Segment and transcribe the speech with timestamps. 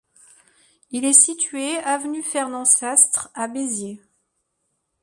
[0.89, 4.01] Il est situé avenue Fernand Sastre à Béziers.